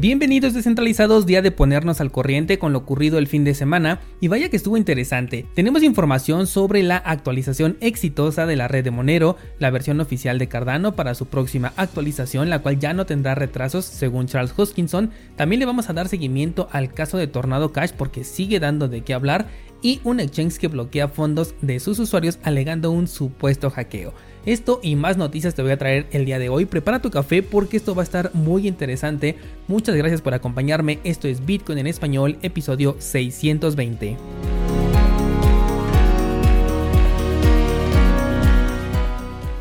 [0.00, 4.28] Bienvenidos descentralizados, día de ponernos al corriente con lo ocurrido el fin de semana y
[4.28, 5.44] vaya que estuvo interesante.
[5.52, 10.48] Tenemos información sobre la actualización exitosa de la red de Monero, la versión oficial de
[10.48, 15.10] Cardano para su próxima actualización, la cual ya no tendrá retrasos según Charles Hoskinson.
[15.36, 19.02] También le vamos a dar seguimiento al caso de Tornado Cash porque sigue dando de
[19.02, 19.48] qué hablar
[19.82, 24.14] y un exchange que bloquea fondos de sus usuarios alegando un supuesto hackeo.
[24.46, 26.64] Esto y más noticias te voy a traer el día de hoy.
[26.64, 29.36] Prepara tu café porque esto va a estar muy interesante.
[29.68, 30.98] Muchas gracias por acompañarme.
[31.04, 34.16] Esto es Bitcoin en español, episodio 620.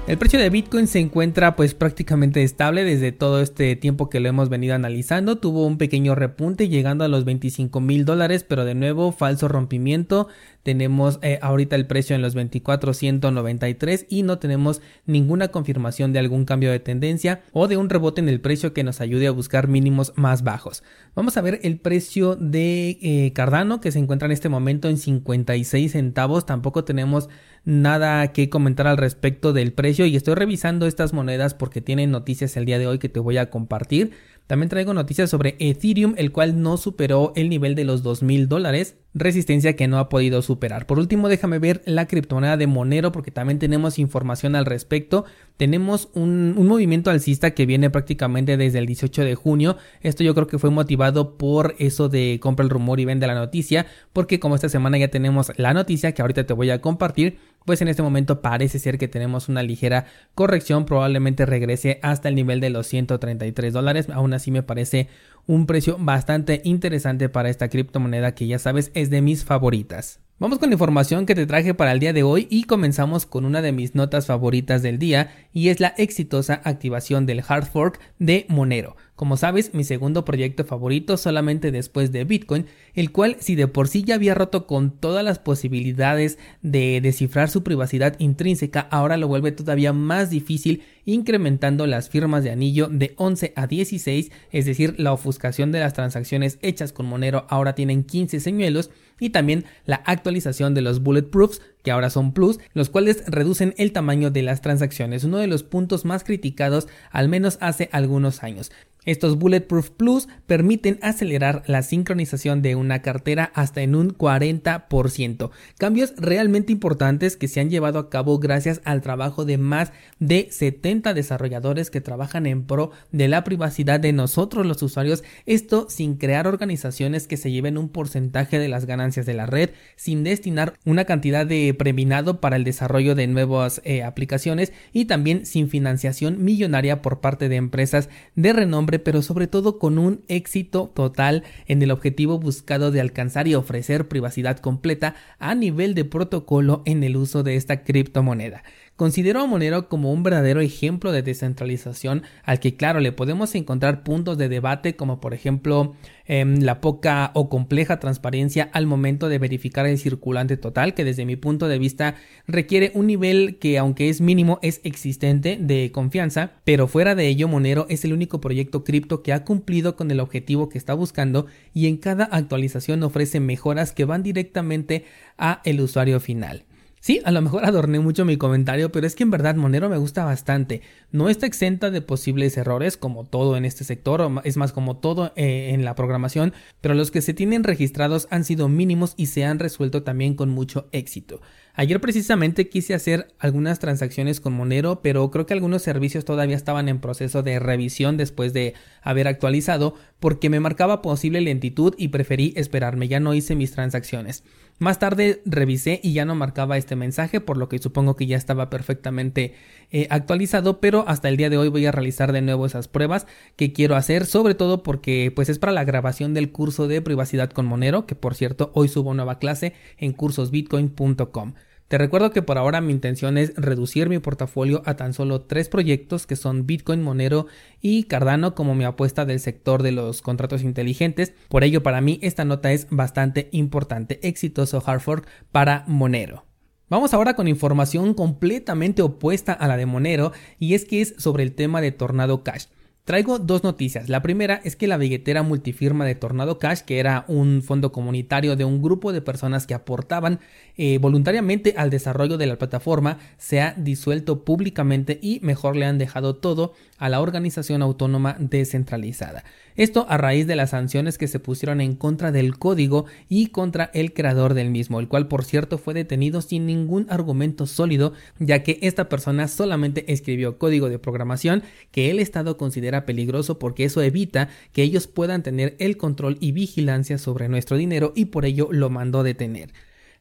[0.10, 4.28] El precio de Bitcoin se encuentra pues prácticamente estable desde todo este tiempo que lo
[4.28, 5.38] hemos venido analizando.
[5.38, 10.28] Tuvo un pequeño repunte llegando a los 25 mil dólares, pero de nuevo falso rompimiento.
[10.70, 16.46] Tenemos eh, ahorita el precio en los 24.193 y no tenemos ninguna confirmación de algún
[16.46, 19.68] cambio de tendencia o de un rebote en el precio que nos ayude a buscar
[19.68, 20.84] mínimos más bajos.
[21.16, 24.98] Vamos a ver el precio de eh, Cardano que se encuentra en este momento en
[24.98, 26.46] 56 centavos.
[26.46, 27.30] Tampoco tenemos
[27.66, 32.56] nada que comentar al respecto del precio y estoy revisando estas monedas porque tienen noticias
[32.58, 34.12] el día de hoy que te voy a compartir.
[34.50, 38.98] También traigo noticias sobre Ethereum, el cual no superó el nivel de los 2.000 dólares,
[39.14, 40.86] resistencia que no ha podido superar.
[40.86, 45.26] Por último, déjame ver la criptomoneda de Monero porque también tenemos información al respecto.
[45.58, 49.78] Tenemos un, movimiento alcista que viene prácticamente desde el 18 de junio.
[50.02, 53.34] Esto yo creo que fue motivado por eso de compra el rumor y vende la
[53.34, 57.40] noticia, porque como esta semana ya tenemos la noticia que ahorita te voy a compartir,
[57.66, 62.36] pues en este momento parece ser que tenemos una ligera corrección, probablemente regrese hasta el
[62.36, 65.10] nivel de los 133 dólares, aún así me parece
[65.50, 70.20] un precio bastante interesante para esta criptomoneda que ya sabes es de mis favoritas.
[70.42, 73.44] Vamos con la información que te traje para el día de hoy y comenzamos con
[73.44, 78.00] una de mis notas favoritas del día y es la exitosa activación del hard fork
[78.20, 78.96] de Monero.
[79.18, 83.90] Como sabes, mi segundo proyecto favorito solamente después de Bitcoin, el cual si de por
[83.90, 89.28] sí ya había roto con todas las posibilidades de descifrar su privacidad intrínseca, ahora lo
[89.28, 94.96] vuelve todavía más difícil incrementando las firmas de anillo de 11 a 16, es decir,
[94.98, 98.90] la ofuscación de las transacciones hechas con Monero ahora tienen 15 señuelos
[99.20, 103.92] y también la actualización de los bulletproofs que ahora son plus, los cuales reducen el
[103.92, 108.72] tamaño de las transacciones, uno de los puntos más criticados al menos hace algunos años.
[109.06, 115.52] Estos Bulletproof Plus permiten acelerar la sincronización de una cartera hasta en un 40%.
[115.78, 120.50] Cambios realmente importantes que se han llevado a cabo gracias al trabajo de más de
[120.52, 125.24] 70 desarrolladores que trabajan en pro de la privacidad de nosotros los usuarios.
[125.46, 129.72] Esto sin crear organizaciones que se lleven un porcentaje de las ganancias de la red,
[129.96, 135.46] sin destinar una cantidad de preminado para el desarrollo de nuevas eh, aplicaciones y también
[135.46, 140.92] sin financiación millonaria por parte de empresas de renombre pero sobre todo con un éxito
[140.94, 146.82] total en el objetivo buscado de alcanzar y ofrecer privacidad completa a nivel de protocolo
[146.86, 148.64] en el uso de esta criptomoneda.
[149.00, 154.04] Considero a Monero como un verdadero ejemplo de descentralización al que claro le podemos encontrar
[154.04, 155.96] puntos de debate como por ejemplo
[156.26, 161.24] em, la poca o compleja transparencia al momento de verificar el circulante total que desde
[161.24, 162.16] mi punto de vista
[162.46, 167.48] requiere un nivel que aunque es mínimo es existente de confianza pero fuera de ello
[167.48, 171.46] Monero es el único proyecto cripto que ha cumplido con el objetivo que está buscando
[171.74, 175.06] y en cada actualización ofrece mejoras que van directamente
[175.38, 176.66] a el usuario final.
[177.02, 179.98] Sí, a lo mejor adorné mucho mi comentario, pero es que en verdad Monero me
[179.98, 180.82] gusta bastante.
[181.12, 185.32] No está exenta de posibles errores, como todo en este sector, es más como todo
[185.36, 189.46] eh, en la programación, pero los que se tienen registrados han sido mínimos y se
[189.46, 191.42] han resuelto también con mucho éxito.
[191.74, 196.90] Ayer precisamente quise hacer algunas transacciones con Monero, pero creo que algunos servicios todavía estaban
[196.90, 202.52] en proceso de revisión después de haber actualizado, porque me marcaba posible lentitud y preferí
[202.58, 204.44] esperarme, ya no hice mis transacciones.
[204.80, 208.38] Más tarde revisé y ya no marcaba este mensaje, por lo que supongo que ya
[208.38, 209.54] estaba perfectamente
[209.92, 213.28] eh, actualizado, pero hasta el día de hoy voy a realizar de nuevo esas pruebas
[213.58, 217.50] que quiero hacer, sobre todo porque pues es para la grabación del curso de privacidad
[217.50, 221.54] con Monero, que por cierto hoy subo nueva clase en cursosbitcoin.com.
[221.90, 225.70] Te recuerdo que por ahora mi intención es reducir mi portafolio a tan solo tres
[225.70, 227.48] proyectos que son Bitcoin, Monero
[227.82, 231.34] y Cardano como mi apuesta del sector de los contratos inteligentes.
[231.48, 234.20] Por ello para mí esta nota es bastante importante.
[234.22, 236.46] Exitoso hard fork para Monero.
[236.90, 241.42] Vamos ahora con información completamente opuesta a la de Monero y es que es sobre
[241.42, 242.66] el tema de Tornado Cash.
[243.10, 244.08] Traigo dos noticias.
[244.08, 248.56] La primera es que la billetera multifirma de Tornado Cash, que era un fondo comunitario
[248.56, 250.40] de un grupo de personas que aportaban
[250.78, 255.98] eh, voluntariamente al desarrollo de la plataforma, se ha disuelto públicamente y mejor le han
[255.98, 259.44] dejado todo a la organización autónoma descentralizada.
[259.76, 263.90] Esto a raíz de las sanciones que se pusieron en contra del código y contra
[263.94, 268.62] el creador del mismo, el cual por cierto fue detenido sin ningún argumento sólido, ya
[268.62, 274.02] que esta persona solamente escribió código de programación que el Estado considera peligroso porque eso
[274.02, 278.70] evita que ellos puedan tener el control y vigilancia sobre nuestro dinero y por ello
[278.72, 279.72] lo mandó detener.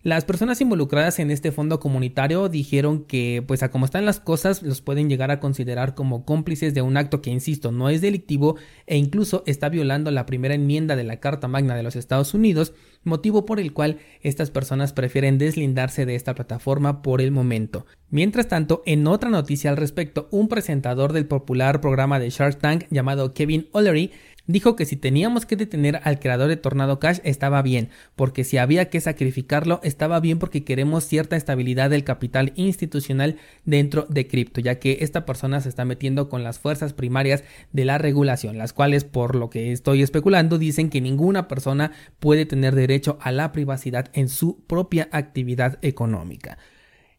[0.04, 4.62] Las personas involucradas en este fondo comunitario dijeron que, pues a como están las cosas,
[4.62, 8.54] los pueden llegar a considerar como cómplices de un acto que, insisto, no es delictivo
[8.86, 12.74] e incluso está violando la primera enmienda de la Carta Magna de los Estados Unidos,
[13.02, 17.84] motivo por el cual estas personas prefieren deslindarse de esta plataforma por el momento.
[18.08, 22.84] Mientras tanto, en otra noticia al respecto, un presentador del popular programa de Shark Tank
[22.90, 24.12] llamado Kevin O'Leary
[24.48, 28.56] dijo que si teníamos que detener al creador de Tornado Cash estaba bien, porque si
[28.56, 34.60] había que sacrificarlo estaba bien porque queremos cierta estabilidad del capital institucional dentro de cripto,
[34.60, 38.72] ya que esta persona se está metiendo con las fuerzas primarias de la regulación, las
[38.72, 43.52] cuales por lo que estoy especulando dicen que ninguna persona puede tener derecho a la
[43.52, 46.58] privacidad en su propia actividad económica.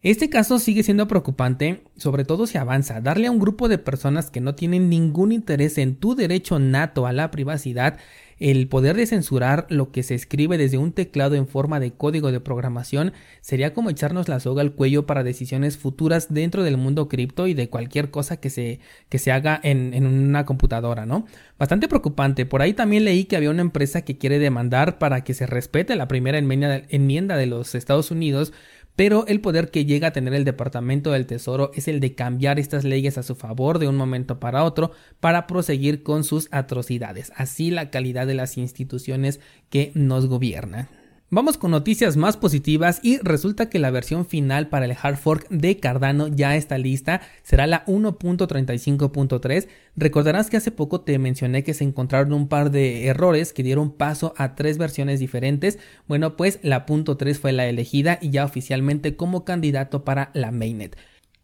[0.01, 3.01] Este caso sigue siendo preocupante, sobre todo si avanza.
[3.01, 7.05] Darle a un grupo de personas que no tienen ningún interés en tu derecho nato
[7.05, 7.97] a la privacidad
[8.39, 12.31] el poder de censurar lo que se escribe desde un teclado en forma de código
[12.31, 17.09] de programación sería como echarnos la soga al cuello para decisiones futuras dentro del mundo
[17.09, 18.79] cripto y de cualquier cosa que se,
[19.09, 21.25] que se haga en, en una computadora, ¿no?
[21.57, 22.45] Bastante preocupante.
[22.45, 25.95] Por ahí también leí que había una empresa que quiere demandar para que se respete
[25.97, 28.53] la primera enmienda de los Estados Unidos
[28.99, 32.59] pero el poder que llega a tener el Departamento del Tesoro es el de cambiar
[32.59, 34.91] estas leyes a su favor de un momento para otro
[35.21, 40.89] para proseguir con sus atrocidades, así la calidad de las instituciones que nos gobiernan.
[41.31, 45.47] Vamos con noticias más positivas y resulta que la versión final para el hard fork
[45.49, 49.67] de Cardano ya está lista, será la 1.35.3.
[49.95, 53.91] Recordarás que hace poco te mencioné que se encontraron un par de errores que dieron
[53.91, 55.77] paso a tres versiones diferentes.
[56.07, 60.97] Bueno, pues la .3 fue la elegida y ya oficialmente como candidato para la mainnet.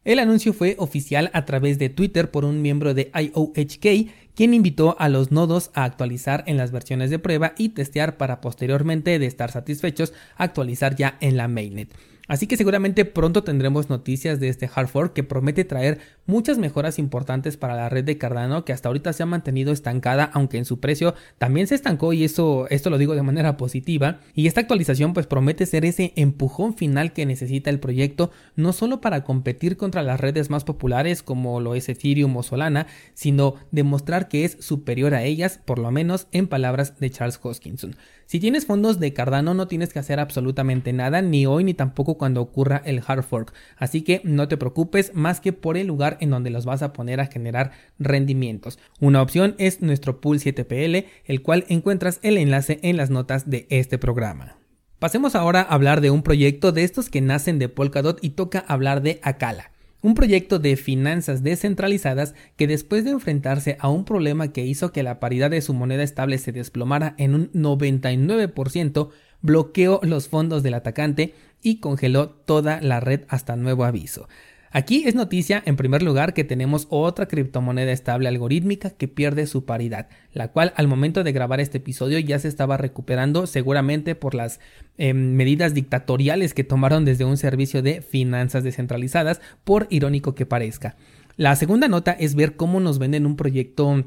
[0.04, 4.96] El anuncio fue oficial a través de Twitter por un miembro de IOHK, quien invitó
[5.00, 9.26] a los nodos a actualizar en las versiones de prueba y testear para posteriormente de
[9.26, 11.90] estar satisfechos actualizar ya en la mainnet.
[12.28, 16.98] Así que seguramente pronto tendremos noticias de este hard fork que promete traer muchas mejoras
[16.98, 20.66] importantes para la red de Cardano que hasta ahorita se ha mantenido estancada aunque en
[20.66, 24.62] su precio también se estancó y eso esto lo digo de manera positiva y esta
[24.62, 29.78] actualización pues promete ser ese empujón final que necesita el proyecto no solo para competir
[29.78, 34.58] contra las redes más populares como lo es Ethereum o Solana sino demostrar que es
[34.60, 37.96] superior a ellas por lo menos en palabras de Charles Hoskinson.
[38.26, 42.18] Si tienes fondos de Cardano no tienes que hacer absolutamente nada ni hoy ni tampoco
[42.18, 46.18] cuando ocurra el hard fork, así que no te preocupes más que por el lugar
[46.22, 48.80] en donde los vas a poner a generar rendimientos.
[49.00, 53.68] Una opción es nuestro pool 7PL, el cual encuentras el enlace en las notas de
[53.70, 54.58] este programa.
[54.98, 58.60] Pasemos ahora a hablar de un proyecto de estos que nacen de Polkadot y toca
[58.68, 59.75] hablar de Akala
[60.06, 65.02] un proyecto de finanzas descentralizadas que después de enfrentarse a un problema que hizo que
[65.02, 69.10] la paridad de su moneda estable se desplomara en un 99%,
[69.42, 74.30] bloqueó los fondos del atacante y congeló toda la red hasta nuevo aviso.
[74.78, 79.64] Aquí es noticia en primer lugar que tenemos otra criptomoneda estable algorítmica que pierde su
[79.64, 84.36] paridad, la cual al momento de grabar este episodio ya se estaba recuperando seguramente por
[84.36, 84.60] las
[84.98, 90.98] em, medidas dictatoriales que tomaron desde un servicio de finanzas descentralizadas, por irónico que parezca.
[91.38, 94.04] La segunda nota es ver cómo nos venden un proyecto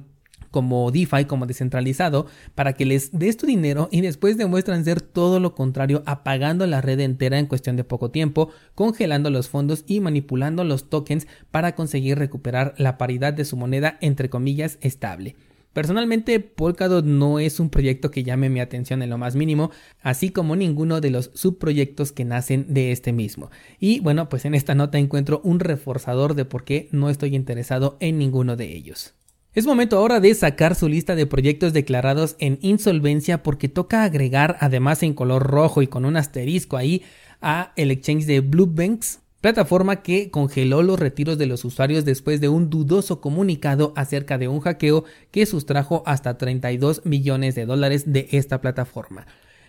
[0.51, 5.41] como DeFi, como descentralizado, para que les des tu dinero y después demuestran ser todo
[5.41, 10.01] lo contrario, apagando la red entera en cuestión de poco tiempo, congelando los fondos y
[10.01, 15.37] manipulando los tokens para conseguir recuperar la paridad de su moneda entre comillas estable.
[15.73, 19.71] Personalmente, Polkadot no es un proyecto que llame mi atención en lo más mínimo,
[20.03, 23.51] así como ninguno de los subproyectos que nacen de este mismo.
[23.79, 27.97] Y bueno, pues en esta nota encuentro un reforzador de por qué no estoy interesado
[28.01, 29.15] en ninguno de ellos.
[29.55, 34.59] Es momento ahora de sacar su lista de proyectos declarados en insolvencia porque toca agregar,
[34.61, 37.03] además en color rojo y con un asterisco ahí,
[37.41, 42.51] a el exchange de Bluebanks, plataforma que congeló los retiros de los usuarios después de
[42.51, 48.29] un dudoso comunicado acerca de un hackeo que sustrajo hasta 32 millones de dólares de
[48.33, 49.27] esta plataforma.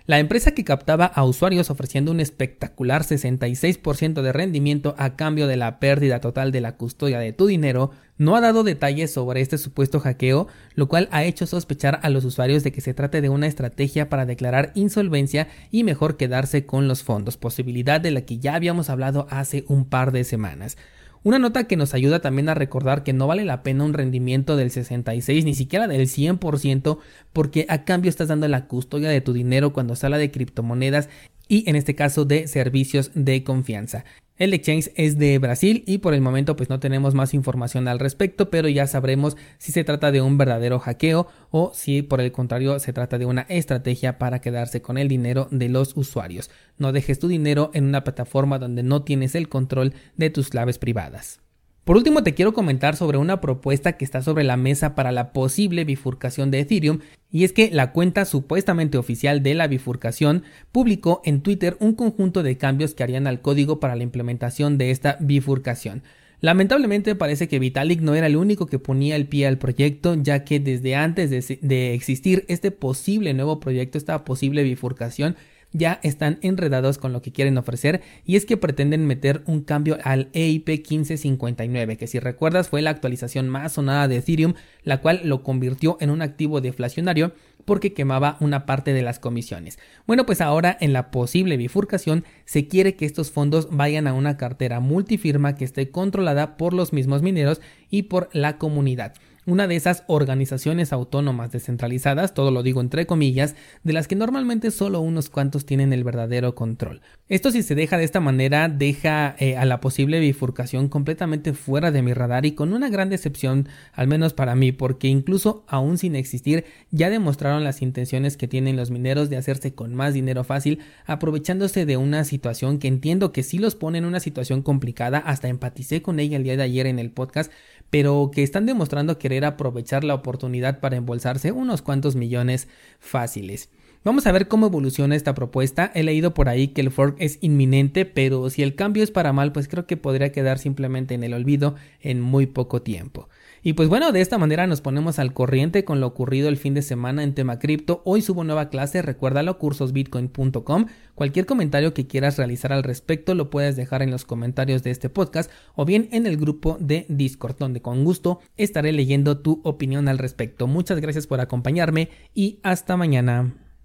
[0.09, 5.55] La empresa que captaba a usuarios ofreciendo un espectacular 66% de rendimiento a cambio de
[5.55, 9.59] la pérdida total de la custodia de tu dinero no ha dado detalles sobre este
[9.59, 13.29] supuesto hackeo, lo cual ha hecho sospechar a los usuarios de que se trate de
[13.29, 18.39] una estrategia para declarar insolvencia y mejor quedarse con los fondos, posibilidad de la que
[18.39, 20.75] ya habíamos hablado hace un par de semanas.
[21.21, 24.55] Una nota que nos ayuda también a recordar que no vale la pena un rendimiento
[24.55, 26.97] del 66 ni siquiera del 100%
[27.33, 31.09] porque a cambio estás dando la custodia de tu dinero cuando se habla de criptomonedas
[31.49, 34.05] y en este caso de servicios de confianza.
[34.39, 37.99] El exchange es de Brasil y por el momento pues no tenemos más información al
[37.99, 42.31] respecto, pero ya sabremos si se trata de un verdadero hackeo o si por el
[42.31, 46.49] contrario se trata de una estrategia para quedarse con el dinero de los usuarios.
[46.77, 50.77] No dejes tu dinero en una plataforma donde no tienes el control de tus claves
[50.77, 51.41] privadas.
[51.89, 55.33] Por último, te quiero comentar sobre una propuesta que está sobre la mesa para la
[55.33, 56.99] posible bifurcación de Ethereum,
[57.31, 62.43] y es que la cuenta supuestamente oficial de la bifurcación publicó en Twitter un conjunto
[62.43, 66.03] de cambios que harían al código para la implementación de esta bifurcación.
[66.41, 70.43] Lamentablemente parece que Vitalik no era el único que ponía el pie al proyecto, ya
[70.43, 75.37] que desde antes de, existir este posible nuevo proyecto, esta posible bifurcación,
[75.71, 79.97] ya están enredados con lo que quieren ofrecer y es que pretenden meter un cambio
[80.03, 85.21] al EIP 1559 que si recuerdas fue la actualización más sonada de Ethereum la cual
[85.23, 87.33] lo convirtió en un activo deflacionario
[87.65, 89.77] porque quemaba una parte de las comisiones.
[90.07, 94.37] Bueno, pues ahora en la posible bifurcación se quiere que estos fondos vayan a una
[94.37, 97.61] cartera multifirma que esté controlada por los mismos mineros
[97.91, 99.13] y por la comunidad
[99.51, 104.71] una de esas organizaciones autónomas descentralizadas, todo lo digo entre comillas, de las que normalmente
[104.71, 107.01] solo unos cuantos tienen el verdadero control.
[107.27, 111.91] Esto si se deja de esta manera deja eh, a la posible bifurcación completamente fuera
[111.91, 115.97] de mi radar y con una gran decepción, al menos para mí, porque incluso aún
[115.97, 120.43] sin existir ya demostraron las intenciones que tienen los mineros de hacerse con más dinero
[120.43, 125.19] fácil, aprovechándose de una situación que entiendo que sí los pone en una situación complicada,
[125.19, 127.51] hasta empaticé con ella el día de ayer en el podcast,
[127.89, 132.67] pero que están demostrando querer aprovechar la oportunidad para embolsarse unos cuantos millones
[132.99, 133.69] fáciles.
[134.05, 135.91] Vamos a ver cómo evoluciona esta propuesta.
[135.93, 139.33] He leído por ahí que el fork es inminente, pero si el cambio es para
[139.33, 143.27] mal, pues creo que podría quedar simplemente en el olvido en muy poco tiempo.
[143.61, 146.73] Y pues bueno, de esta manera nos ponemos al corriente con lo ocurrido el fin
[146.73, 148.01] de semana en tema cripto.
[148.05, 150.85] Hoy subo nueva clase, recuérdalo, cursosbitcoin.com.
[151.13, 155.09] Cualquier comentario que quieras realizar al respecto lo puedes dejar en los comentarios de este
[155.09, 160.07] podcast o bien en el grupo de Discord, donde con gusto estaré leyendo tu opinión
[160.07, 160.67] al respecto.
[160.67, 163.68] Muchas gracias por acompañarme y hasta mañana.